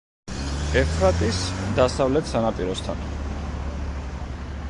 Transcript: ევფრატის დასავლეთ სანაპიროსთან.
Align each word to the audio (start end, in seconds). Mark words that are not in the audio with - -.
ევფრატის 0.79 1.41
დასავლეთ 1.81 2.31
სანაპიროსთან. 2.31 3.05